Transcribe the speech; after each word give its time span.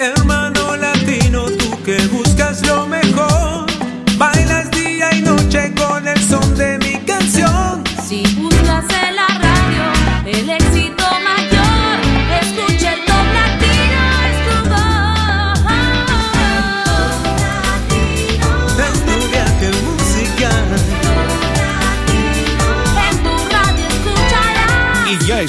hermano. 0.00 0.39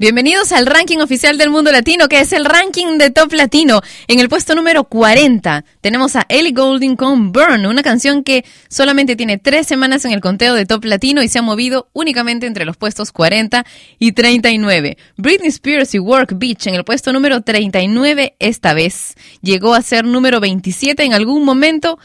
Bienvenidos 0.00 0.52
al 0.52 0.66
ranking 0.66 0.98
oficial 0.98 1.38
del 1.38 1.50
mundo 1.50 1.72
latino, 1.72 2.06
que 2.06 2.20
es 2.20 2.32
el 2.32 2.44
ranking 2.44 2.98
de 2.98 3.10
top 3.10 3.32
latino. 3.32 3.80
En 4.06 4.20
el 4.20 4.28
puesto 4.28 4.54
número 4.54 4.84
40 4.84 5.64
tenemos 5.80 6.14
a 6.14 6.24
Ellie 6.28 6.52
Golding 6.52 6.94
con 6.94 7.32
Burn, 7.32 7.66
una 7.66 7.82
canción 7.82 8.22
que 8.22 8.44
solamente 8.68 9.16
tiene 9.16 9.38
tres 9.38 9.66
semanas 9.66 10.04
en 10.04 10.12
el 10.12 10.20
conteo 10.20 10.54
de 10.54 10.66
top 10.66 10.84
latino 10.84 11.20
y 11.20 11.28
se 11.28 11.40
ha 11.40 11.42
movido 11.42 11.88
únicamente 11.94 12.46
entre 12.46 12.64
los 12.64 12.76
puestos 12.76 13.10
40 13.10 13.66
y 13.98 14.12
39. 14.12 14.98
Britney 15.16 15.48
Spears 15.48 15.92
y 15.96 15.98
Work 15.98 16.38
Beach 16.38 16.68
en 16.68 16.76
el 16.76 16.84
puesto 16.84 17.12
número 17.12 17.40
39 17.40 18.36
esta 18.38 18.74
vez. 18.74 19.16
Llegó 19.42 19.74
a 19.74 19.82
ser 19.82 20.04
número 20.04 20.38
27 20.38 21.02
en 21.02 21.12
algún 21.12 21.42
momento 21.44 21.98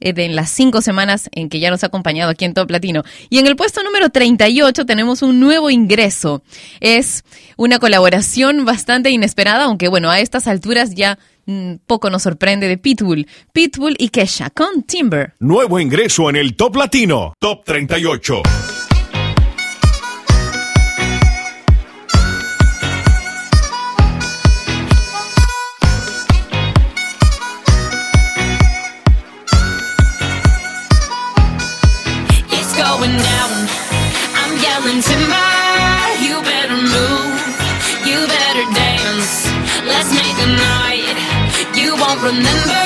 eh, 0.00 0.14
de 0.14 0.24
en 0.24 0.34
las 0.34 0.50
cinco 0.50 0.80
semanas 0.80 1.28
en 1.32 1.48
que 1.48 1.60
ya 1.60 1.70
nos 1.70 1.84
ha 1.84 1.88
acompañado 1.88 2.30
aquí 2.30 2.44
en 2.44 2.54
Top 2.54 2.70
Latino. 2.70 3.02
Y 3.28 3.38
en 3.38 3.46
el 3.46 3.56
puesto 3.56 3.82
número 3.82 4.10
38 4.10 4.86
tenemos 4.86 5.22
un 5.22 5.40
nuevo 5.40 5.70
ingreso. 5.70 6.42
Es 6.80 7.24
una 7.56 7.78
colaboración 7.78 8.64
bastante 8.64 9.10
inesperada, 9.10 9.64
aunque 9.64 9.88
bueno, 9.88 10.10
a 10.10 10.20
estas 10.20 10.46
alturas 10.46 10.94
ya 10.94 11.18
mm, 11.46 11.74
poco 11.86 12.08
nos 12.08 12.22
sorprende 12.22 12.66
de 12.66 12.78
Pitbull. 12.78 13.26
Pitbull 13.52 13.96
y 13.98 14.08
Kesha 14.08 14.50
con 14.50 14.82
Timber. 14.84 15.34
Nuevo 15.38 15.78
ingreso 15.78 16.30
en 16.30 16.36
el 16.36 16.56
Top 16.56 16.76
Latino. 16.76 17.34
Top 17.38 17.64
38. 17.64 18.42
remember 42.30 42.79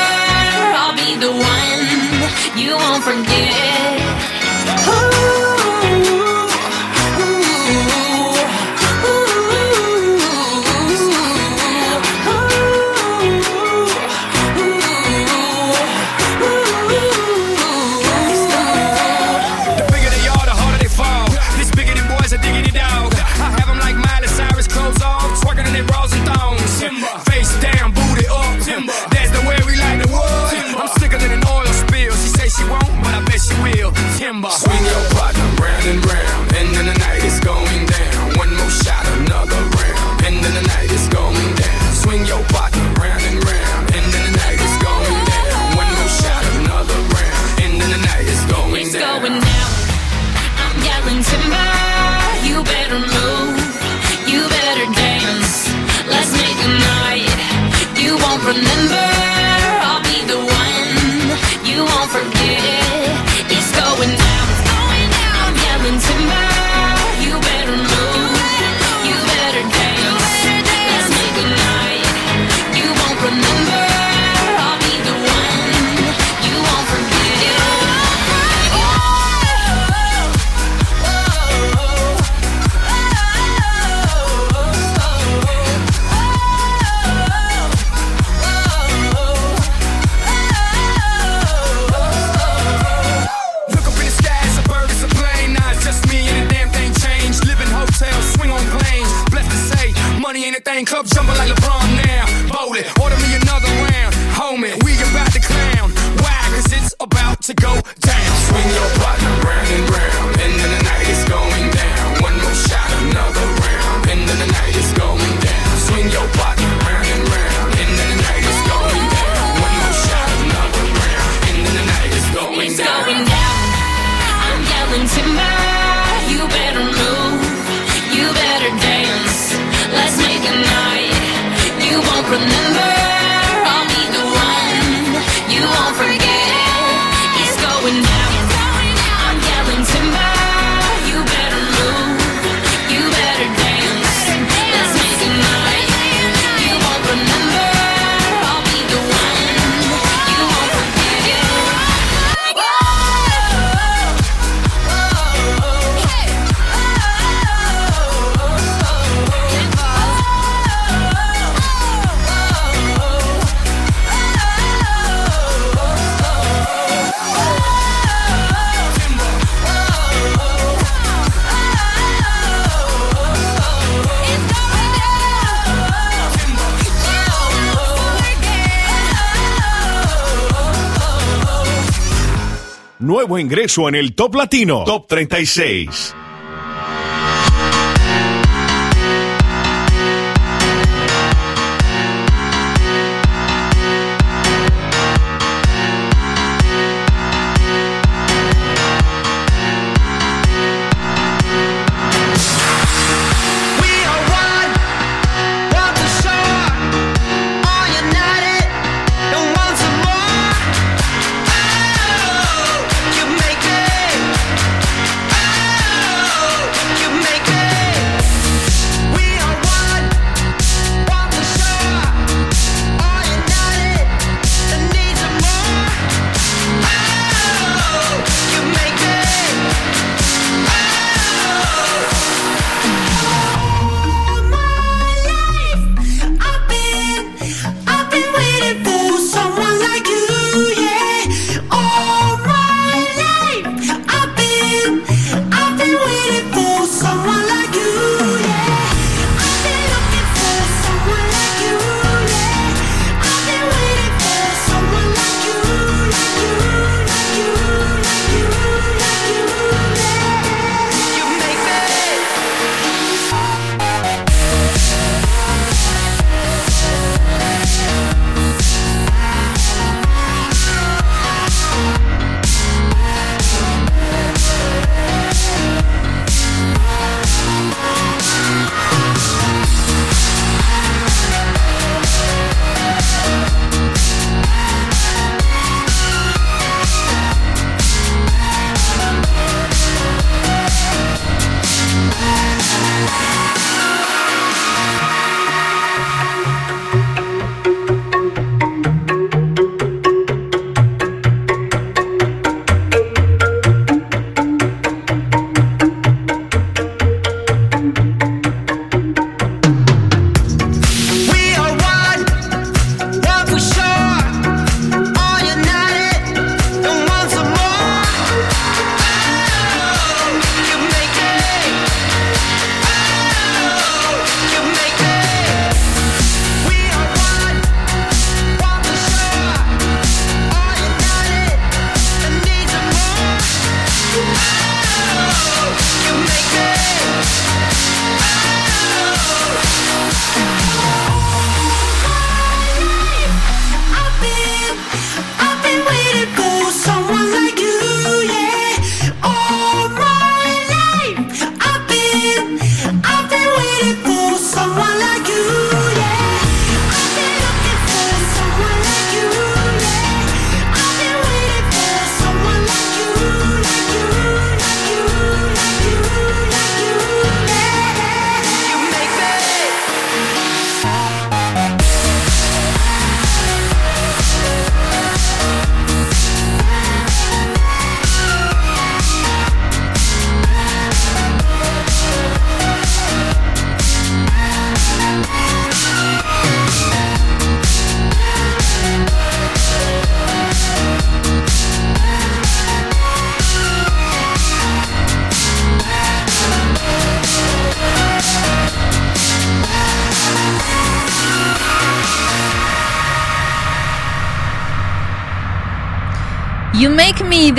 nuevo 183.25 183.39
ingreso 183.39 183.89
en 183.89 183.95
el 183.95 184.15
Top 184.15 184.35
Latino, 184.35 184.85
Top 184.85 185.07
36. 185.09 186.24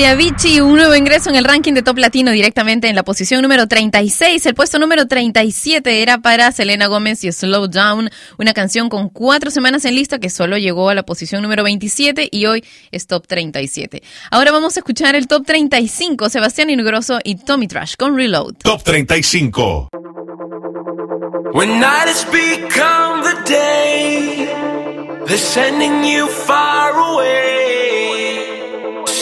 Avicii, 0.07 0.59
un 0.61 0.75
nuevo 0.75 0.95
ingreso 0.95 1.29
en 1.29 1.35
el 1.35 1.45
ranking 1.45 1.74
de 1.74 1.81
Top 1.81 1.97
Latino 1.97 2.31
directamente 2.31 2.88
en 2.88 2.95
la 2.95 3.03
posición 3.03 3.41
número 3.41 3.67
36. 3.67 4.45
El 4.45 4.53
puesto 4.53 4.77
número 4.77 5.07
37 5.07 6.01
era 6.01 6.19
para 6.19 6.51
Selena 6.51 6.88
Gómez 6.88 7.24
y 7.24 7.31
Slow 7.31 7.67
Down, 7.67 8.09
una 8.38 8.53
canción 8.53 8.89
con 8.89 9.09
cuatro 9.09 9.51
semanas 9.51 9.83
en 9.85 9.95
lista 9.95 10.19
que 10.19 10.29
solo 10.29 10.57
llegó 10.57 10.89
a 10.89 10.95
la 10.95 11.03
posición 11.03 11.41
número 11.41 11.63
27 11.63 12.29
y 12.31 12.45
hoy 12.45 12.63
es 12.91 13.07
Top 13.07 13.25
37. 13.27 14.03
Ahora 14.31 14.51
vamos 14.51 14.77
a 14.77 14.81
escuchar 14.81 15.15
el 15.15 15.27
Top 15.27 15.45
35, 15.45 16.29
Sebastián 16.29 16.69
Ingrosso 16.69 17.19
y 17.24 17.35
Tommy 17.35 17.67
Trash 17.67 17.95
con 17.97 18.15
Reload. 18.15 18.55
Top 18.63 18.83
35. 18.83 19.89
When 21.53 21.79
night 21.79 22.07
has 22.07 22.25
become 22.25 23.24
the 23.24 23.41
day, 23.45 24.45
they're 25.25 25.38
sending 25.38 26.03
you 26.03 26.27
far 26.27 26.91
away, 26.91 27.75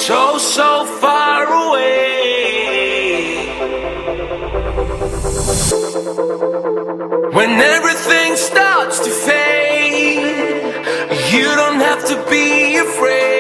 so, 0.07 0.38
so 0.38 0.86
far 1.00 1.45
away. 1.45 3.48
When 7.31 7.51
everything 7.51 8.36
starts 8.36 9.00
to 9.00 9.10
fade, 9.10 10.65
you 11.31 11.45
don't 11.55 11.79
have 11.79 12.05
to 12.07 12.15
be 12.29 12.77
afraid. 12.77 13.32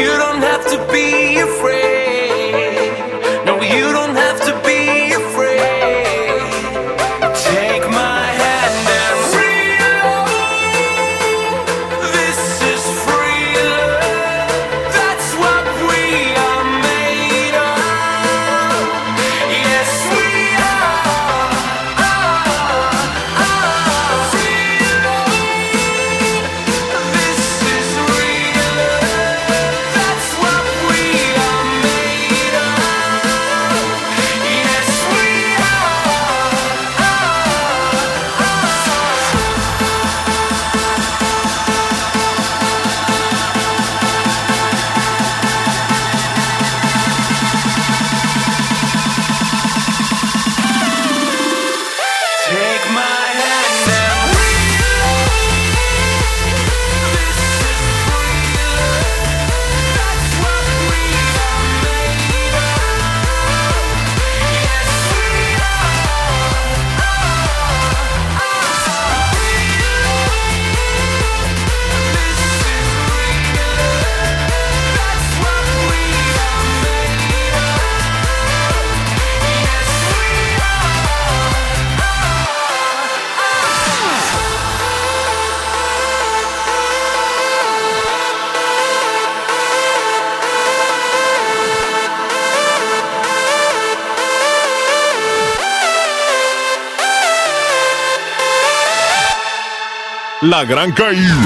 You 0.00 0.06
don't 0.06 0.40
have 0.40 0.64
to 0.72 0.78
be 0.92 1.19
La 100.50 100.64
Gran 100.64 100.92
Caída. 100.92 101.36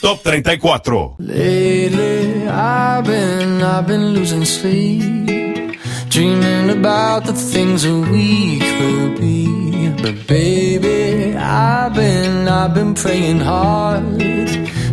Top 0.00 0.20
34. 0.22 1.16
Lately, 1.18 2.46
I've 2.46 3.04
been, 3.04 3.60
I've 3.60 3.88
been 3.88 4.14
losing 4.14 4.44
sleep, 4.44 5.76
dreaming 6.10 6.70
about 6.70 7.24
the 7.24 7.32
things 7.32 7.82
that 7.82 8.08
we 8.08 8.60
could 8.60 9.20
be. 9.20 9.88
But 10.00 10.28
baby, 10.28 11.36
I've 11.36 11.92
been, 11.92 12.46
I've 12.46 12.72
been 12.72 12.94
praying 12.94 13.40
hard. 13.40 14.22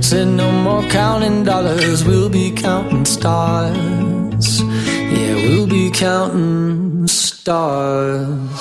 Said 0.03 0.29
no 0.29 0.51
more 0.51 0.81
counting 0.89 1.43
dollars, 1.43 2.03
we'll 2.03 2.29
be 2.29 2.49
counting 2.49 3.05
stars. 3.05 4.63
Yeah, 4.63 5.35
we'll 5.45 5.67
be 5.67 5.91
counting 5.91 7.05
stars. 7.05 8.60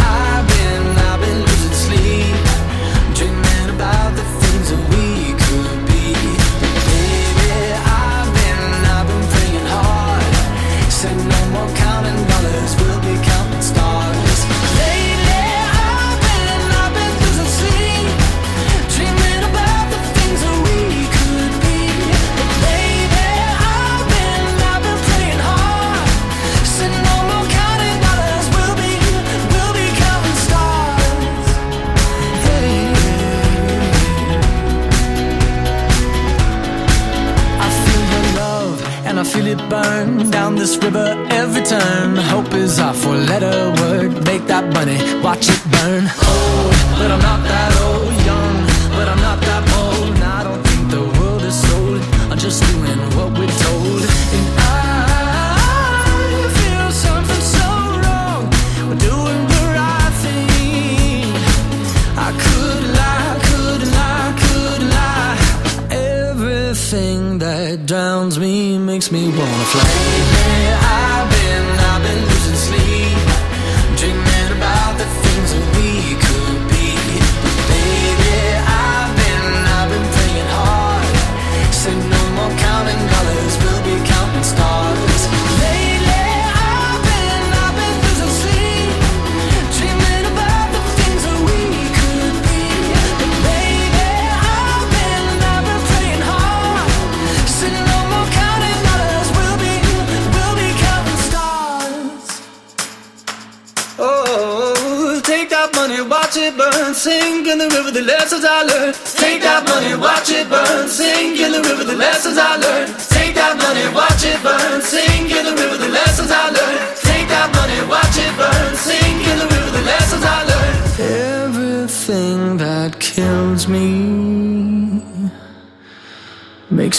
This 40.61 40.77
river 40.77 41.07
every 41.31 41.63
turn. 41.63 42.15
Hope 42.15 42.53
is 42.53 42.77
our 42.77 42.93
four 42.93 43.15
letter 43.15 43.73
word. 43.81 44.23
Make 44.25 44.45
that 44.45 44.71
money, 44.71 44.99
watch 45.23 45.49
it 45.49 45.61
burn. 45.71 46.20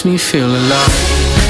Makes 0.05 0.33
me 0.35 0.41
feel 0.41 0.51
alive. 0.51 1.42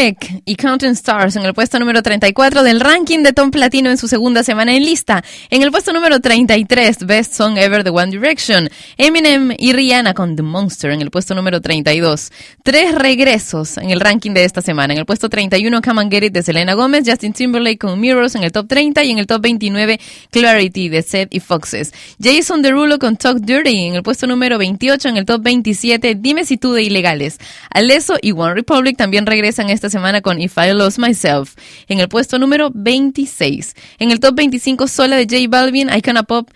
One 0.00 0.06
Republic 0.06 0.39
y 0.50 0.56
Counting 0.56 0.90
Stars 0.90 1.36
en 1.36 1.44
el 1.44 1.54
puesto 1.54 1.78
número 1.78 2.02
34 2.02 2.64
del 2.64 2.80
ranking 2.80 3.22
de 3.22 3.32
Tom 3.32 3.52
Platino 3.52 3.88
en 3.88 3.96
su 3.96 4.08
segunda 4.08 4.42
semana 4.42 4.74
en 4.74 4.84
lista. 4.84 5.22
En 5.48 5.62
el 5.62 5.70
puesto 5.70 5.92
número 5.92 6.18
33, 6.18 7.06
Best 7.06 7.34
Song 7.34 7.56
Ever 7.56 7.84
de 7.84 7.90
One 7.90 8.10
Direction. 8.10 8.68
Eminem 8.96 9.54
y 9.56 9.72
Rihanna 9.72 10.12
con 10.12 10.34
The 10.34 10.42
Monster 10.42 10.90
en 10.90 11.02
el 11.02 11.12
puesto 11.12 11.36
número 11.36 11.60
32. 11.60 12.32
Tres 12.64 12.96
regresos 12.96 13.78
en 13.78 13.90
el 13.90 14.00
ranking 14.00 14.32
de 14.32 14.42
esta 14.42 14.60
semana. 14.60 14.92
En 14.92 14.98
el 14.98 15.06
puesto 15.06 15.28
31, 15.28 15.82
Come 15.82 16.00
and 16.00 16.10
Get 16.10 16.24
It 16.24 16.32
de 16.32 16.42
Selena 16.42 16.74
Gomez, 16.74 17.04
Justin 17.06 17.32
Timberlake 17.32 17.78
con 17.78 18.00
Mirrors 18.00 18.34
en 18.34 18.42
el 18.42 18.50
top 18.50 18.66
30 18.66 19.04
y 19.04 19.10
en 19.12 19.18
el 19.18 19.28
top 19.28 19.42
29, 19.42 20.00
Clarity 20.32 20.88
de 20.88 21.02
Seth 21.02 21.32
y 21.32 21.38
Foxes. 21.38 21.92
Jason 22.20 22.60
Derulo 22.60 22.98
con 22.98 23.16
Talk 23.16 23.38
Dirty 23.38 23.86
en 23.86 23.94
el 23.94 24.02
puesto 24.02 24.26
número 24.26 24.58
28, 24.58 25.10
en 25.10 25.16
el 25.16 25.26
top 25.26 25.44
27, 25.44 26.16
Dime 26.16 26.44
si 26.44 26.56
tú 26.56 26.72
de 26.72 26.82
Ilegales. 26.82 27.38
Alesso 27.70 28.16
y 28.20 28.32
One 28.32 28.54
Republic 28.54 28.96
también 28.96 29.26
regresan 29.26 29.70
esta 29.70 29.88
semana 29.88 30.22
con 30.22 30.39
If 30.42 30.56
I 30.58 30.72
Lost 30.72 30.98
Myself 30.98 31.54
en 31.88 32.00
el 32.00 32.08
puesto 32.08 32.38
número 32.38 32.70
26. 32.74 33.74
En 33.98 34.10
el 34.10 34.20
top 34.20 34.34
25, 34.36 34.88
Sola 34.88 35.16
de 35.16 35.24
J 35.24 35.48
Balvin, 35.48 35.90
Icona 35.94 36.22
Pop 36.22 36.50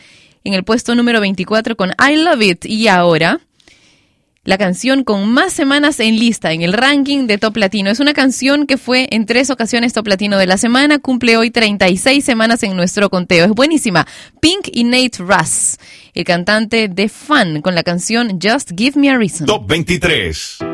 en 0.44 0.55
el 0.55 0.64
puesto 0.64 0.94
número 0.94 1.20
24 1.20 1.77
con 1.77 1.90
I 1.90 2.16
Love 2.16 2.42
It. 2.42 2.64
Y 2.66 2.88
ahora, 2.88 3.40
la 4.44 4.59
canción 4.59 5.05
con 5.05 5.31
más 5.31 5.53
semanas 5.53 6.01
en 6.01 6.18
lista 6.18 6.53
en 6.53 6.62
el 6.62 6.75
ranking 6.75 7.27
de 7.27 7.38
Top 7.38 7.57
Latino. 7.57 7.90
Es 7.90 8.01
una 8.01 8.12
canción 8.12 8.66
que 8.66 8.77
fue 8.77 9.09
en 9.11 9.27
tres 9.27 9.51
ocasiones 9.51 9.94
Top 9.94 10.07
Latino 10.07 10.37
de 10.37 10.47
la 10.47 10.59
semana, 10.59 10.99
cumple 10.99 11.37
hoy 11.37 11.51
36 11.51 12.23
semanas 12.23 12.62
en 12.62 12.77
nuestro 12.77 13.09
conteo. 13.09 13.47
Es 13.47 13.53
buenísima. 13.53 14.07
Pink 14.40 14.68
y 14.73 14.85
Nate 14.85 15.18
Russ, 15.18 15.79
el 16.12 16.25
cantante 16.25 16.88
de 16.88 17.09
Fan, 17.09 17.62
con 17.62 17.75
la 17.75 17.83
canción 17.83 18.38
Just 18.40 18.73
Give 18.77 19.01
Me 19.01 19.11
a 19.11 19.16
Reason. 19.16 19.47
Top 19.47 19.66
23. 19.66 20.74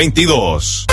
2022. 0.00 0.89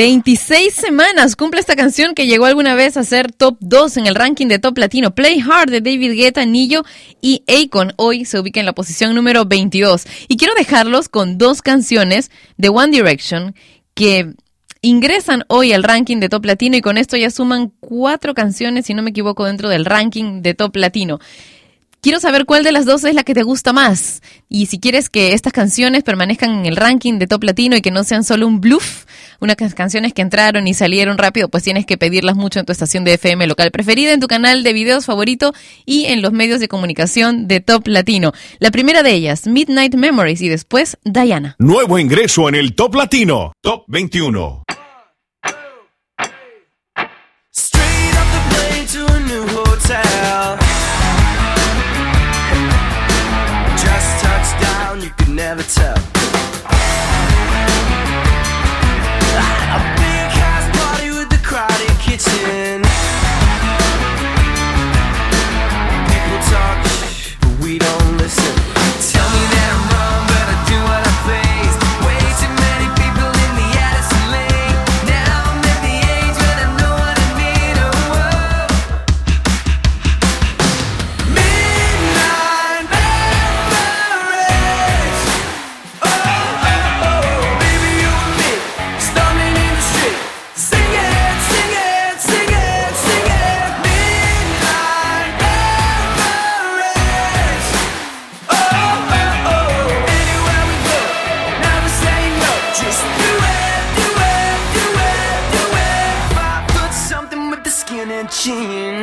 26 0.00 0.72
semanas 0.72 1.36
cumple 1.36 1.60
esta 1.60 1.76
canción 1.76 2.14
que 2.14 2.26
llegó 2.26 2.46
alguna 2.46 2.74
vez 2.74 2.96
a 2.96 3.04
ser 3.04 3.32
top 3.32 3.58
2 3.60 3.98
en 3.98 4.06
el 4.06 4.14
ranking 4.14 4.46
de 4.46 4.58
top 4.58 4.78
latino. 4.78 5.14
Play 5.14 5.40
Hard 5.40 5.70
de 5.70 5.82
David 5.82 6.14
Guetta, 6.14 6.46
Nillo 6.46 6.86
y 7.20 7.44
Akon. 7.46 7.92
Hoy 7.96 8.24
se 8.24 8.40
ubica 8.40 8.60
en 8.60 8.64
la 8.64 8.72
posición 8.72 9.14
número 9.14 9.44
22. 9.44 10.06
Y 10.26 10.38
quiero 10.38 10.54
dejarlos 10.54 11.10
con 11.10 11.36
dos 11.36 11.60
canciones 11.60 12.30
de 12.56 12.70
One 12.70 12.96
Direction 12.96 13.54
que 13.92 14.32
ingresan 14.80 15.44
hoy 15.48 15.74
al 15.74 15.82
ranking 15.82 16.16
de 16.16 16.30
Top 16.30 16.46
Latino 16.46 16.78
y 16.78 16.80
con 16.80 16.96
esto 16.96 17.18
ya 17.18 17.28
suman 17.30 17.70
cuatro 17.80 18.32
canciones, 18.32 18.86
si 18.86 18.94
no 18.94 19.02
me 19.02 19.10
equivoco, 19.10 19.44
dentro 19.44 19.68
del 19.68 19.84
ranking 19.84 20.40
de 20.40 20.54
Top 20.54 20.76
Latino. 20.76 21.18
Quiero 22.02 22.18
saber 22.18 22.46
cuál 22.46 22.64
de 22.64 22.72
las 22.72 22.86
dos 22.86 23.04
es 23.04 23.14
la 23.14 23.24
que 23.24 23.34
te 23.34 23.42
gusta 23.42 23.74
más. 23.74 24.22
Y 24.48 24.66
si 24.66 24.80
quieres 24.80 25.10
que 25.10 25.34
estas 25.34 25.52
canciones 25.52 26.02
permanezcan 26.02 26.50
en 26.50 26.64
el 26.64 26.76
ranking 26.76 27.18
de 27.18 27.26
Top 27.26 27.44
Latino 27.44 27.76
y 27.76 27.82
que 27.82 27.90
no 27.90 28.04
sean 28.04 28.24
solo 28.24 28.46
un 28.46 28.58
bluff, 28.62 29.04
unas 29.38 29.56
canciones 29.74 30.14
que 30.14 30.22
entraron 30.22 30.66
y 30.66 30.72
salieron 30.72 31.18
rápido, 31.18 31.50
pues 31.50 31.62
tienes 31.62 31.84
que 31.84 31.98
pedirlas 31.98 32.36
mucho 32.36 32.58
en 32.58 32.64
tu 32.64 32.72
estación 32.72 33.04
de 33.04 33.14
FM 33.14 33.46
local 33.46 33.70
preferida, 33.70 34.14
en 34.14 34.20
tu 34.20 34.28
canal 34.28 34.62
de 34.62 34.72
videos 34.72 35.04
favorito 35.04 35.52
y 35.84 36.06
en 36.06 36.22
los 36.22 36.32
medios 36.32 36.58
de 36.60 36.68
comunicación 36.68 37.46
de 37.48 37.60
Top 37.60 37.86
Latino. 37.86 38.32
La 38.60 38.70
primera 38.70 39.02
de 39.02 39.12
ellas, 39.12 39.46
Midnight 39.46 39.94
Memories 39.94 40.40
y 40.40 40.48
después 40.48 40.96
Diana. 41.04 41.56
Nuevo 41.58 41.98
ingreso 41.98 42.48
en 42.48 42.54
el 42.54 42.74
Top 42.74 42.94
Latino, 42.94 43.52
Top 43.60 43.84
21. 43.88 44.62
never 55.40 55.62
tell. 55.62 55.99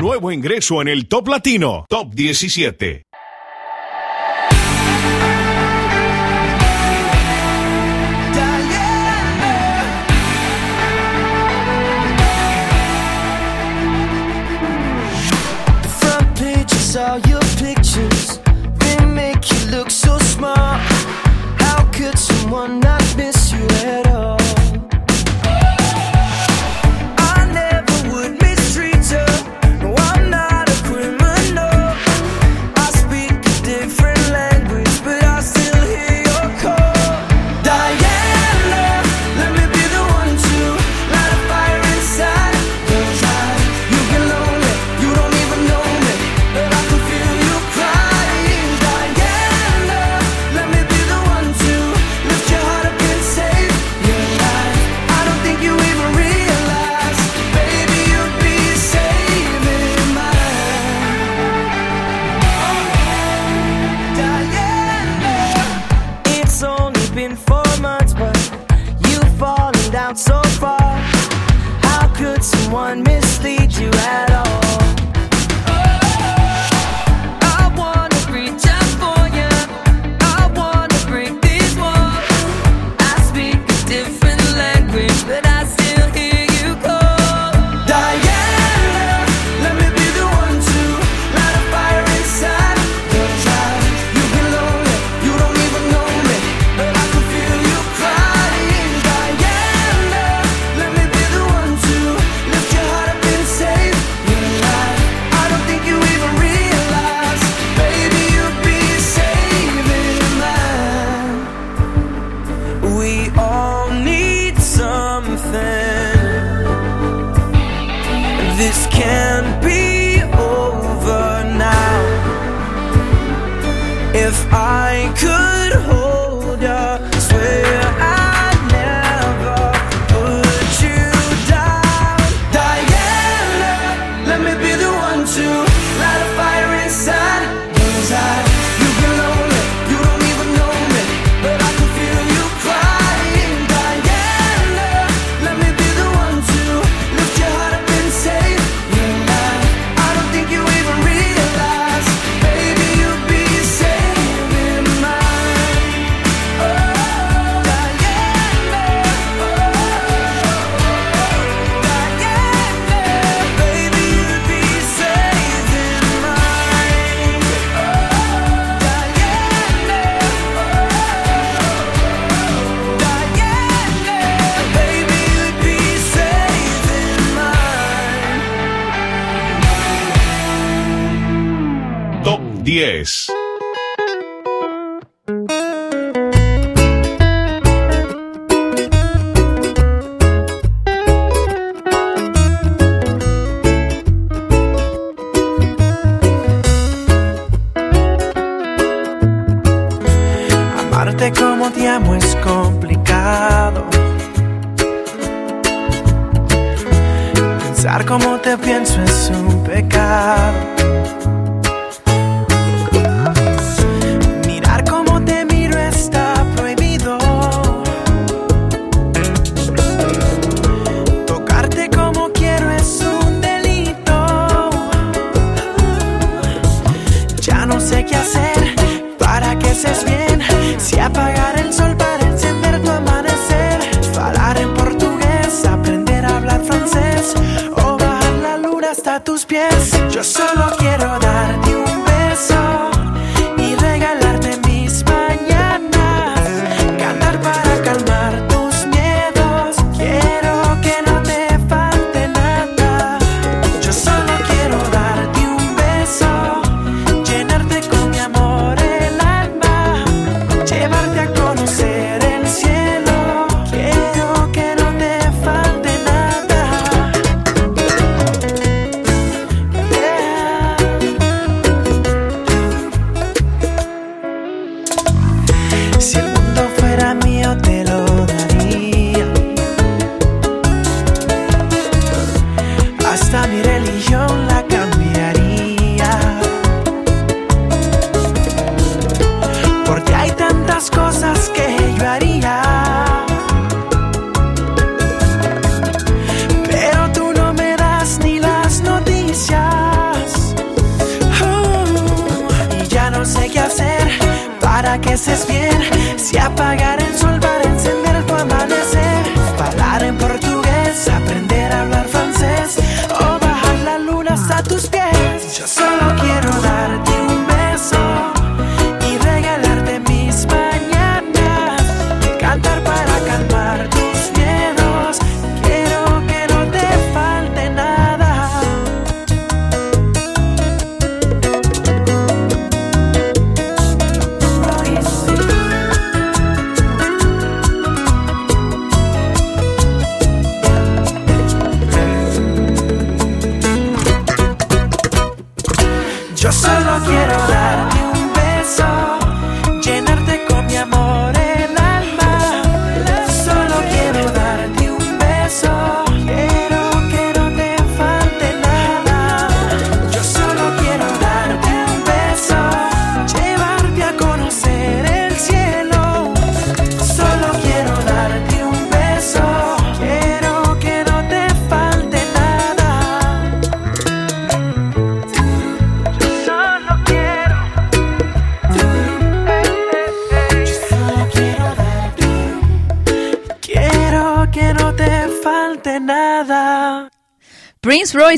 Nuevo 0.00 0.32
ingreso 0.32 0.80
en 0.80 0.88
el 0.88 1.08
Top 1.08 1.28
Latino, 1.28 1.84
Top 1.86 2.14
17. 2.14 3.04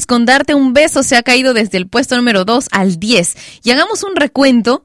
Con 0.06 0.24
Darte 0.24 0.54
un 0.54 0.72
beso 0.72 1.02
se 1.02 1.16
ha 1.16 1.22
caído 1.22 1.52
desde 1.52 1.76
el 1.76 1.86
puesto 1.86 2.16
número 2.16 2.46
2 2.46 2.68
al 2.70 2.98
10. 2.98 3.36
Y 3.62 3.72
hagamos 3.72 4.02
un 4.02 4.16
recuento 4.16 4.84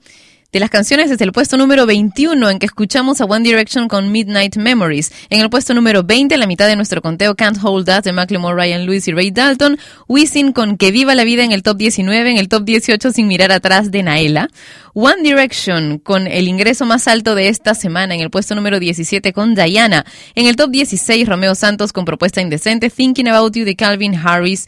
de 0.51 0.59
las 0.59 0.69
canciones 0.69 1.09
desde 1.09 1.23
el 1.23 1.31
puesto 1.31 1.55
número 1.55 1.85
21 1.85 2.49
en 2.49 2.59
que 2.59 2.65
escuchamos 2.65 3.21
a 3.21 3.25
One 3.25 3.47
Direction 3.47 3.87
con 3.87 4.11
Midnight 4.11 4.57
Memories. 4.57 5.13
En 5.29 5.39
el 5.39 5.49
puesto 5.49 5.73
número 5.73 6.03
20, 6.03 6.35
la 6.37 6.45
mitad 6.45 6.67
de 6.67 6.75
nuestro 6.75 7.01
conteo 7.01 7.35
Can't 7.35 7.57
Hold 7.63 7.85
That 7.85 8.03
de 8.03 8.11
Macklemore, 8.11 8.55
Ryan 8.55 8.85
Lewis 8.85 9.07
y 9.07 9.13
Ray 9.13 9.31
Dalton. 9.31 9.79
Wisin 10.09 10.51
con 10.51 10.75
Que 10.75 10.91
Viva 10.91 11.15
la 11.15 11.23
Vida 11.23 11.45
en 11.45 11.53
el 11.53 11.63
top 11.63 11.77
19, 11.77 12.29
en 12.29 12.37
el 12.37 12.49
top 12.49 12.65
18 12.65 13.11
Sin 13.11 13.27
Mirar 13.27 13.53
Atrás 13.53 13.91
de 13.91 14.03
Naela. 14.03 14.49
One 14.93 15.23
Direction 15.23 15.99
con 15.99 16.27
el 16.27 16.49
ingreso 16.49 16.85
más 16.85 17.07
alto 17.07 17.33
de 17.33 17.47
esta 17.47 17.75
semana 17.75 18.13
en 18.13 18.19
el 18.19 18.29
puesto 18.29 18.55
número 18.55 18.81
17 18.81 19.31
con 19.31 19.55
Diana. 19.55 20.05
En 20.35 20.47
el 20.47 20.57
top 20.57 20.71
16 20.71 21.29
Romeo 21.29 21.55
Santos 21.55 21.93
con 21.93 22.03
Propuesta 22.03 22.41
Indecente, 22.41 22.89
Thinking 22.89 23.29
About 23.29 23.55
You 23.55 23.63
de 23.63 23.77
Calvin 23.77 24.15
Harris. 24.15 24.67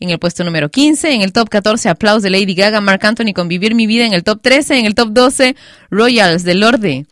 En 0.00 0.10
el 0.10 0.18
puesto 0.18 0.44
número 0.44 0.70
15, 0.70 1.12
en 1.12 1.22
el 1.22 1.32
top 1.32 1.48
14, 1.48 1.88
Aplausos 1.88 2.22
de 2.22 2.30
Lady 2.30 2.54
Gaga, 2.54 2.80
Mark 2.80 3.04
Anthony 3.04 3.32
con 3.34 3.48
Vivir 3.48 3.74
mi 3.74 3.86
vida. 3.86 4.06
En 4.06 4.12
el 4.12 4.22
top 4.22 4.40
13, 4.42 4.78
en 4.78 4.86
el 4.86 4.94
top 4.94 5.08
12, 5.10 5.56
Royals 5.90 6.44
de 6.44 6.54
Lorde. 6.54 7.06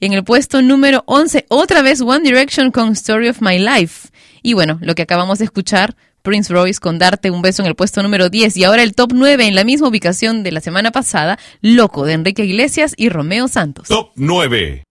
En 0.00 0.14
el 0.14 0.24
puesto 0.24 0.62
número 0.62 1.02
11, 1.06 1.44
otra 1.48 1.82
vez 1.82 2.00
One 2.00 2.20
Direction 2.20 2.70
con 2.70 2.92
Story 2.92 3.28
of 3.28 3.42
My 3.42 3.58
Life. 3.58 4.08
Y 4.42 4.54
bueno, 4.54 4.78
lo 4.80 4.94
que 4.94 5.02
acabamos 5.02 5.38
de 5.38 5.44
escuchar, 5.44 5.94
Prince 6.22 6.52
Royce 6.52 6.80
con 6.80 6.98
Darte 6.98 7.30
un 7.30 7.42
beso 7.42 7.62
en 7.62 7.68
el 7.68 7.74
puesto 7.74 8.02
número 8.02 8.30
10. 8.30 8.56
Y 8.56 8.64
ahora 8.64 8.82
el 8.82 8.94
top 8.94 9.12
9 9.14 9.46
en 9.46 9.54
la 9.54 9.64
misma 9.64 9.88
ubicación 9.88 10.42
de 10.42 10.52
la 10.52 10.60
semana 10.60 10.90
pasada, 10.90 11.38
Loco 11.60 12.06
de 12.06 12.14
Enrique 12.14 12.44
Iglesias 12.44 12.94
y 12.96 13.10
Romeo 13.10 13.48
Santos. 13.48 13.88
Top 13.88 14.12
9. 14.16 14.84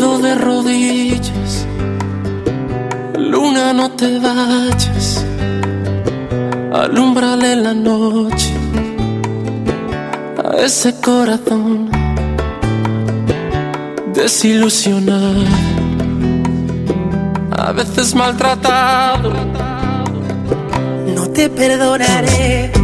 De 0.00 0.34
rodillas, 0.34 1.66
luna 3.18 3.74
no 3.74 3.90
te 3.90 4.18
vayas, 4.18 5.24
alumbrale 6.72 7.54
la 7.56 7.74
noche 7.74 8.54
a 10.42 10.56
ese 10.56 10.98
corazón 11.00 11.90
desilusionado, 14.14 15.44
a 17.58 17.72
veces 17.72 18.14
maltratado. 18.14 19.34
No 21.14 21.28
te 21.28 21.50
perdonaré 21.50 22.79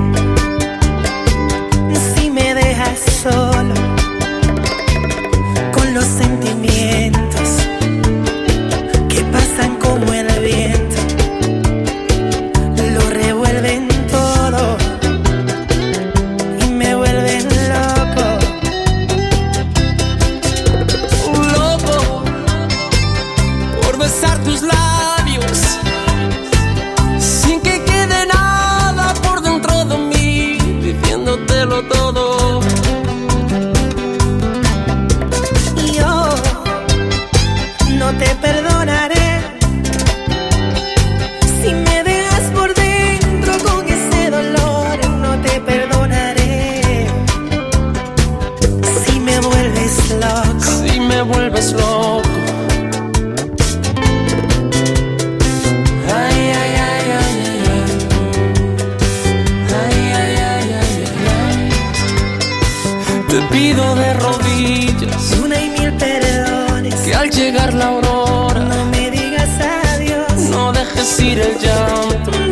de 63.95 64.15
rodillas. 64.15 65.33
Una 65.43 65.61
y 65.61 65.71
mil 65.71 65.93
perdones. 65.93 66.95
Que 66.97 67.15
al 67.15 67.31
llegar 67.31 67.73
la 67.75 67.87
aurora. 67.87 68.61
No 68.61 68.87
me 68.87 69.11
digas 69.11 69.49
adiós. 69.95 70.51
No 70.51 70.73
dejes 70.73 71.21
ir 71.21 71.41
el 71.41 71.59
llanto. 71.59 72.46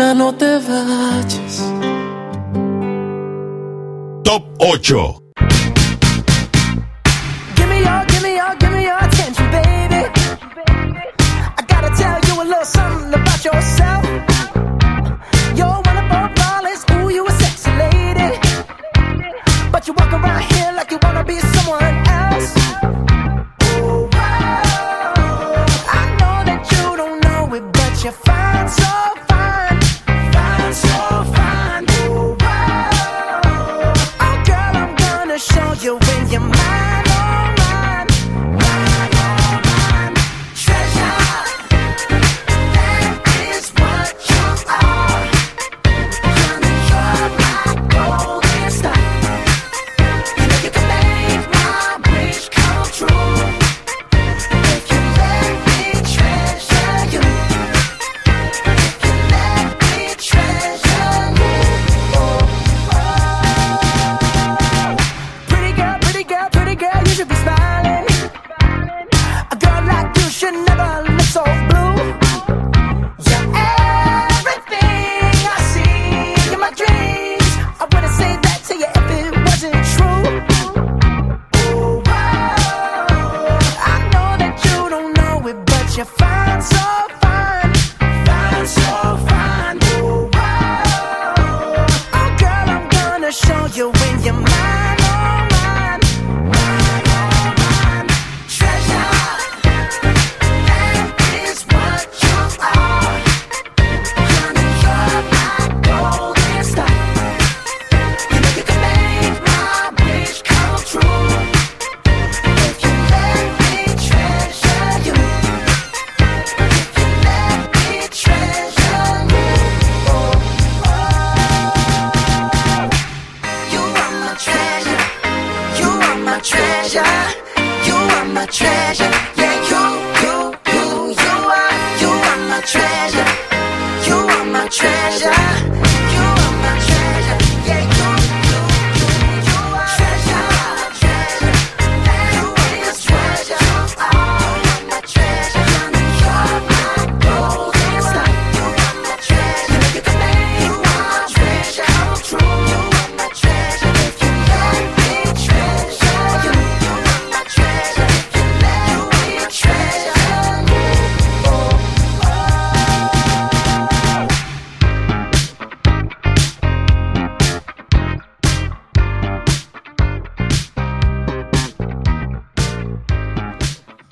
No 0.00 0.34
te 0.34 0.58
vayas. 0.58 1.72
Top 4.24 4.42
8. 4.58 5.19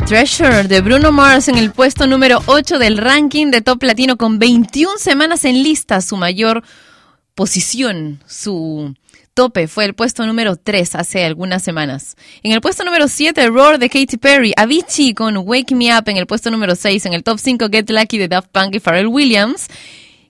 Treasure 0.08 0.62
de 0.62 0.80
Bruno 0.80 1.12
Mars 1.12 1.48
en 1.48 1.58
el 1.58 1.70
puesto 1.70 2.06
número 2.06 2.42
8 2.46 2.78
del 2.78 2.96
ranking 2.96 3.50
de 3.50 3.60
Top 3.60 3.82
Latino 3.82 4.16
con 4.16 4.38
21 4.38 4.96
semanas 4.96 5.44
en 5.44 5.62
lista, 5.62 6.00
su 6.00 6.16
mayor 6.16 6.64
posición, 7.34 8.18
su 8.26 8.94
tope 9.34 9.68
fue 9.68 9.84
el 9.84 9.94
puesto 9.94 10.24
número 10.24 10.56
3 10.56 10.94
hace 10.94 11.26
algunas 11.26 11.62
semanas. 11.62 12.16
En 12.42 12.52
el 12.52 12.62
puesto 12.62 12.84
número 12.84 13.06
7, 13.06 13.48
Roar 13.48 13.78
de 13.78 13.90
Katy 13.90 14.16
Perry, 14.16 14.54
Avicii 14.56 15.12
con 15.12 15.36
Wake 15.36 15.74
Me 15.74 15.94
Up 15.94 16.04
en 16.08 16.16
el 16.16 16.26
puesto 16.26 16.50
número 16.50 16.74
6, 16.74 17.04
en 17.04 17.12
el 17.12 17.22
top 17.22 17.38
5, 17.38 17.66
Get 17.70 17.90
Lucky 17.90 18.16
de 18.16 18.28
Daft 18.28 18.48
Punk 18.48 18.76
y 18.76 18.80
Pharrell 18.80 19.08
Williams. 19.08 19.66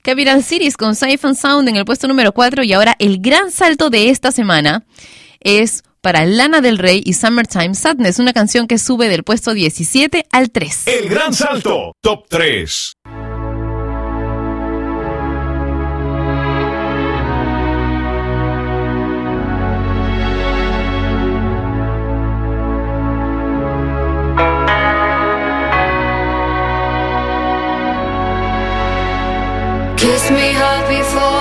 Capital 0.03 0.43
Cities 0.43 0.77
con 0.77 0.97
Siphon 0.97 1.37
Sound 1.37 1.69
en 1.69 1.77
el 1.77 1.85
puesto 1.85 2.09
número 2.09 2.33
4 2.33 2.65
y 2.65 2.73
ahora 2.73 2.97
el 2.99 3.21
gran 3.21 3.53
salto 3.53 3.91
de 3.91 4.11
esta 4.11 4.33
semana 4.33 4.85
es 5.39 5.85
para 6.01 6.25
Lana 6.25 6.61
del 6.61 6.79
Rey 6.79 7.03
y 7.05 7.15
Summertime 7.15 7.75
Sadness, 7.75 8.19
una 8.19 8.33
canción 8.33 8.67
que 8.67 8.79
sube 8.79 9.09
del 9.09 9.25
puesto 9.25 9.55
17 9.55 10.27
al 10.31 10.51
3. 10.51 10.87
El 10.87 11.09
gran 11.09 11.35
salto, 11.35 11.93
top 12.01 12.27
3. 12.29 12.95
Kiss 29.97 30.31
me 30.31 30.53
hard 30.53 30.89
before 30.89 31.38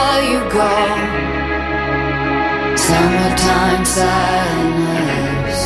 summertime 2.97 3.85
sadness. 3.85 5.59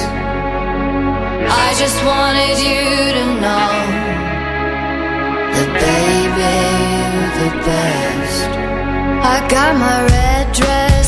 I 1.64 1.68
just 1.82 2.00
wanted 2.12 2.58
you 2.68 2.84
to 3.18 3.26
know 3.44 3.74
that, 5.54 5.70
baby, 5.86 6.54
you're 7.14 7.34
the 7.42 7.52
best. 7.68 8.50
I 9.34 9.36
got 9.56 9.72
my 9.86 9.98
red 10.16 10.46
dress. 10.60 11.01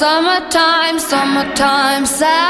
summertime, 0.00 0.98
summertime, 0.98 2.06
sad. 2.06 2.49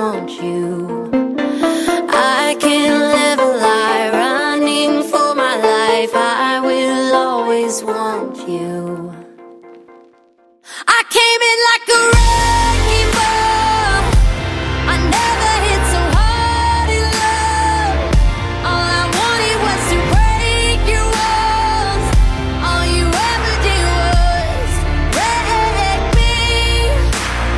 You 22.97 23.05
ever 23.07 23.55
did 23.67 23.83
was 23.99 24.73
write 25.15 26.05
me. 26.17 26.35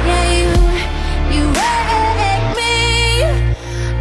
Yeah, 0.10 0.28
you 1.34 1.46
wake 1.60 2.50
me. 2.60 2.78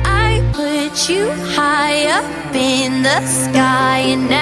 I 0.05 0.31
put 0.53 0.95
you 1.11 1.25
high 1.57 2.01
up 2.19 2.55
in 2.55 3.03
the 3.03 3.21
sky, 3.27 3.99
and 4.15 4.25
now 4.31 4.42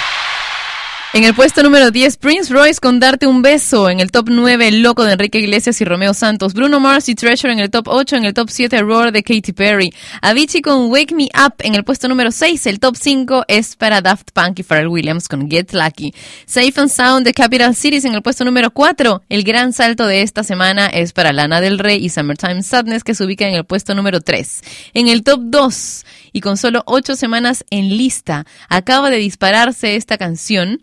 En 1.13 1.25
el 1.25 1.33
puesto 1.35 1.61
número 1.61 1.91
10, 1.91 2.15
Prince 2.15 2.53
Royce 2.53 2.79
con 2.79 3.01
Darte 3.01 3.27
un 3.27 3.41
beso. 3.41 3.89
En 3.89 3.99
el 3.99 4.11
top 4.11 4.29
9, 4.29 4.69
El 4.69 4.81
Loco 4.81 5.03
de 5.03 5.11
Enrique 5.11 5.39
Iglesias 5.39 5.81
y 5.81 5.83
Romeo 5.83 6.13
Santos. 6.13 6.53
Bruno 6.53 6.79
Mars 6.79 7.09
y 7.09 7.15
Treasure 7.15 7.51
en 7.51 7.59
el 7.59 7.69
top 7.69 7.89
8. 7.89 8.15
En 8.15 8.23
el 8.23 8.33
top 8.33 8.49
7, 8.49 8.79
Roar 8.79 9.11
de 9.11 9.21
Katy 9.21 9.51
Perry. 9.51 9.93
Avicii 10.21 10.61
con 10.61 10.89
Wake 10.89 11.13
Me 11.13 11.27
Up 11.45 11.55
en 11.59 11.75
el 11.75 11.83
puesto 11.83 12.07
número 12.07 12.31
6. 12.31 12.65
El 12.65 12.79
top 12.79 12.95
5 12.95 13.43
es 13.49 13.75
para 13.75 13.99
Daft 13.99 14.29
Punk 14.31 14.59
y 14.59 14.63
Pharrell 14.63 14.87
Williams 14.87 15.27
con 15.27 15.51
Get 15.51 15.73
Lucky. 15.73 16.13
Safe 16.45 16.71
and 16.77 16.89
Sound 16.89 17.25
de 17.25 17.33
Capital 17.33 17.75
Cities 17.75 18.05
en 18.05 18.13
el 18.13 18.21
puesto 18.21 18.45
número 18.45 18.71
4. 18.71 19.23
El 19.27 19.43
gran 19.43 19.73
salto 19.73 20.07
de 20.07 20.21
esta 20.21 20.45
semana 20.45 20.85
es 20.87 21.11
para 21.11 21.33
Lana 21.33 21.59
del 21.59 21.77
Rey 21.77 22.01
y 22.01 22.07
Summertime 22.07 22.63
Sadness 22.63 23.03
que 23.03 23.15
se 23.15 23.25
ubica 23.25 23.45
en 23.45 23.55
el 23.55 23.65
puesto 23.65 23.93
número 23.95 24.21
3. 24.21 24.61
En 24.93 25.09
el 25.09 25.23
top 25.23 25.41
2 25.43 26.05
y 26.31 26.39
con 26.39 26.55
solo 26.55 26.83
8 26.85 27.17
semanas 27.17 27.65
en 27.69 27.97
lista, 27.97 28.45
acaba 28.69 29.09
de 29.09 29.17
dispararse 29.17 29.97
esta 29.97 30.17
canción 30.17 30.79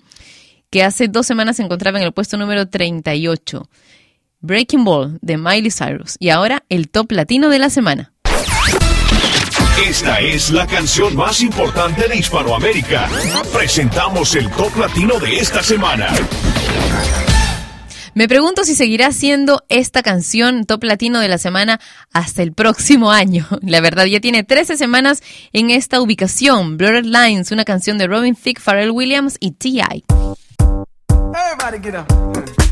que 0.71 0.83
hace 0.83 1.09
dos 1.09 1.27
semanas 1.27 1.57
se 1.57 1.63
encontraba 1.63 1.99
en 1.99 2.05
el 2.05 2.13
puesto 2.13 2.37
número 2.37 2.69
38. 2.69 3.69
Breaking 4.41 4.85
Ball 4.85 5.19
de 5.21 5.37
Miley 5.37 5.71
Cyrus. 5.71 6.17
Y 6.19 6.31
ahora 6.31 6.65
el 6.69 6.89
top 6.89 7.13
latino 7.13 7.49
de 7.49 7.59
la 7.59 7.71
semana. 7.71 8.13
Esta 9.87 10.21
es 10.21 10.51
la 10.51 10.67
canción 10.67 11.17
más 11.17 11.41
importante 11.41 12.09
de 12.09 12.17
Hispanoamérica. 12.17 13.09
Presentamos 13.53 14.35
el 14.35 14.51
top 14.51 14.77
latino 14.77 15.19
de 15.19 15.39
esta 15.39 15.63
semana. 15.63 16.09
Me 18.15 18.27
pregunto 18.27 18.65
si 18.65 18.75
seguirá 18.75 19.13
siendo 19.13 19.63
esta 19.69 20.03
canción 20.03 20.67
top 20.67 20.83
latino 20.83 21.21
de 21.21 21.29
la 21.29 21.39
semana 21.39 21.79
hasta 22.13 22.43
el 22.43 22.53
próximo 22.53 23.13
año. 23.13 23.47
La 23.63 23.81
verdad, 23.81 24.07
ya 24.07 24.19
tiene 24.19 24.43
13 24.43 24.77
semanas 24.77 25.23
en 25.53 25.71
esta 25.71 26.01
ubicación. 26.01 26.77
Blurred 26.77 27.05
Lines, 27.05 27.53
una 27.53 27.65
canción 27.65 27.97
de 27.97 28.09
Robin 28.09 28.35
Thicke, 28.35 28.61
Pharrell 28.61 28.91
Williams 28.91 29.37
y 29.39 29.53
T.I. 29.53 30.05
Everybody 31.51 31.79
get 31.79 31.95
up. 31.95 32.68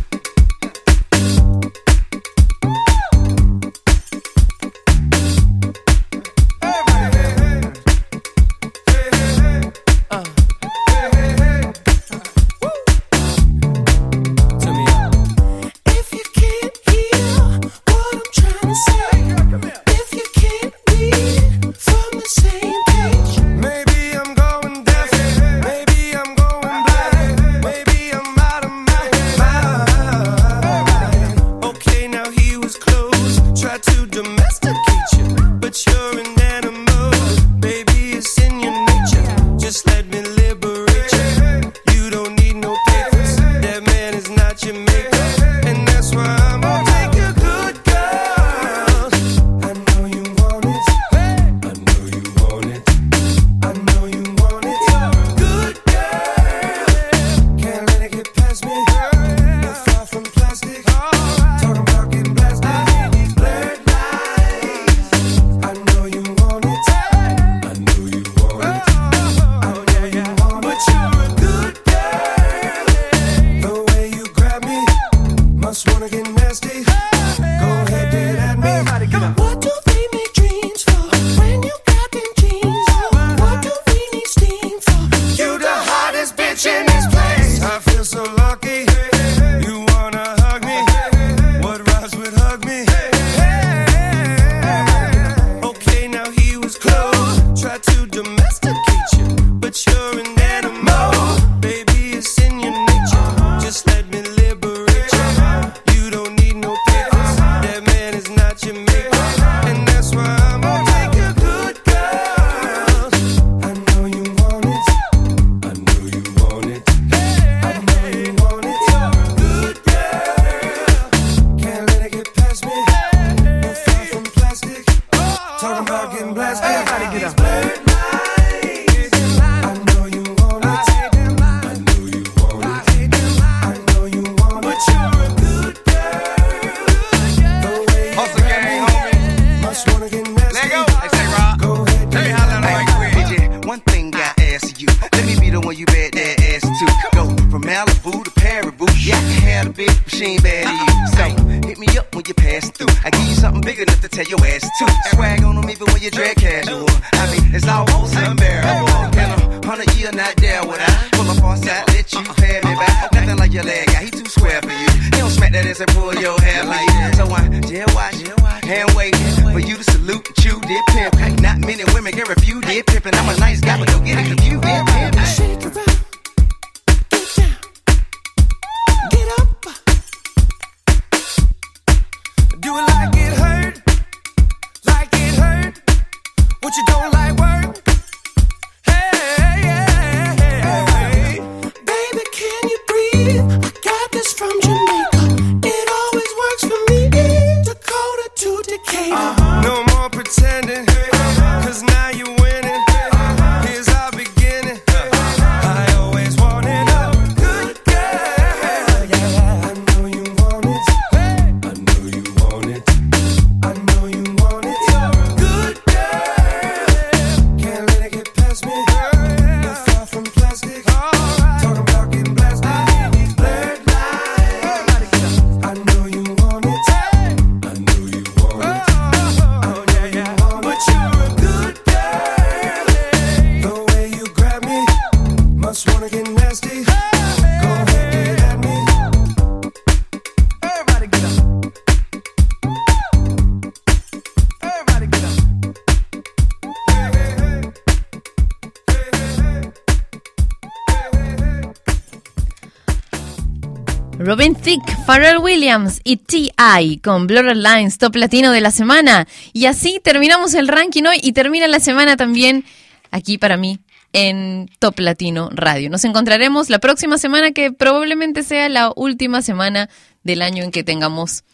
Pharrell 255.06 255.38
Williams 255.38 256.00
y 256.02 256.16
T.I. 256.16 256.98
con 256.98 257.28
Blurred 257.28 257.56
Lines, 257.56 257.96
top 257.96 258.16
latino 258.16 258.50
de 258.50 258.60
la 258.60 258.72
semana. 258.72 259.28
Y 259.52 259.66
así 259.66 260.00
terminamos 260.02 260.52
el 260.54 260.66
ranking 260.66 261.04
hoy 261.04 261.20
y 261.22 261.30
termina 261.30 261.68
la 261.68 261.78
semana 261.78 262.16
también 262.16 262.64
aquí 263.12 263.38
para 263.38 263.56
mí 263.56 263.78
en 264.12 264.68
Top 264.80 264.98
Latino 264.98 265.48
Radio. 265.52 265.90
Nos 265.90 266.04
encontraremos 266.04 266.70
la 266.70 266.80
próxima 266.80 267.18
semana 267.18 267.52
que 267.52 267.70
probablemente 267.70 268.42
sea 268.42 268.68
la 268.68 268.92
última 268.96 269.42
semana 269.42 269.88
del 270.24 270.42
año 270.42 270.64
en 270.64 270.72
que 270.72 270.82
tengamos 270.82 271.44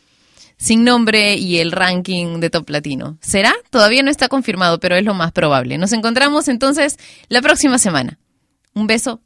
sin 0.57 0.83
nombre 0.83 1.35
y 1.35 1.59
el 1.59 1.73
ranking 1.73 2.41
de 2.41 2.49
Top 2.49 2.71
Latino. 2.71 3.19
¿Será? 3.21 3.53
Todavía 3.69 4.03
no 4.03 4.11
está 4.11 4.29
confirmado, 4.29 4.81
pero 4.81 4.97
es 4.97 5.05
lo 5.05 5.13
más 5.13 5.31
probable. 5.31 5.77
Nos 5.77 5.93
encontramos 5.93 6.49
entonces 6.49 6.97
la 7.29 7.43
próxima 7.43 7.79
semana. 7.79 8.19
Un 8.73 8.87
beso 8.87 9.21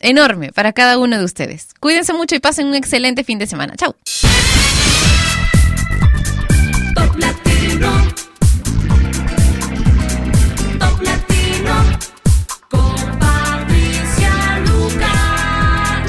enorme 0.00 0.52
para 0.52 0.72
cada 0.72 0.98
uno 0.98 1.18
de 1.18 1.24
ustedes. 1.24 1.68
Cuídense 1.80 2.12
mucho 2.12 2.34
y 2.34 2.40
pasen 2.40 2.66
un 2.66 2.74
excelente 2.74 3.24
fin 3.24 3.38
de 3.38 3.46
semana. 3.46 3.74
Chao. 3.76 3.94
Top 6.94 7.16
Latino. 7.18 7.90
Top 10.78 11.02
Latino. 11.02 11.98
Con 12.70 13.18
Patricia 13.18 14.58
Luca. 14.66 16.04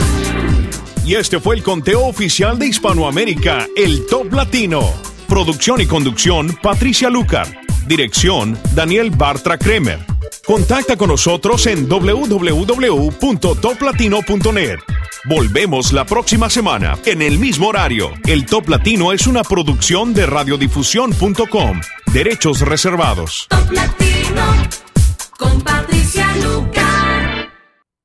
Y 1.05 1.15
este 1.15 1.39
fue 1.39 1.55
el 1.55 1.63
conteo 1.63 2.05
oficial 2.05 2.57
de 2.59 2.67
Hispanoamérica, 2.67 3.67
el 3.75 4.05
Top 4.07 4.33
Latino. 4.33 4.81
Producción 5.27 5.81
y 5.81 5.85
conducción, 5.85 6.57
Patricia 6.61 7.09
Lucar. 7.09 7.47
Dirección, 7.85 8.57
Daniel 8.73 9.11
Bartra 9.11 9.57
Kremer. 9.57 9.99
Contacta 10.47 10.95
con 10.95 11.09
nosotros 11.09 11.67
en 11.67 11.89
www.toplatino.net. 11.89 14.79
Volvemos 15.25 15.91
la 15.91 16.05
próxima 16.05 16.49
semana, 16.49 16.97
en 17.05 17.21
el 17.21 17.37
mismo 17.37 17.67
horario. 17.67 18.13
El 18.25 18.45
Top 18.45 18.69
Latino 18.69 19.11
es 19.11 19.27
una 19.27 19.43
producción 19.43 20.13
de 20.13 20.25
radiodifusión.com. 20.25 21.81
Derechos 22.13 22.61
reservados. 22.61 23.47
Top 23.49 23.69
Latino. 23.73 24.45
Con 25.37 25.59
Patricia 25.59 26.33
Luca. 26.37 27.06